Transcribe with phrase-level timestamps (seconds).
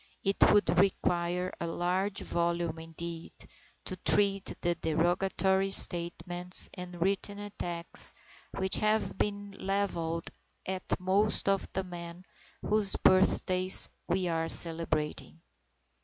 [0.23, 3.33] It would require a large volume indeed,
[3.85, 8.11] to treat of the derogatory statements and written attacks
[8.57, 10.31] which have been levelled
[10.65, 12.25] at most of the men
[12.67, 15.39] whose birthdays we are celebrating.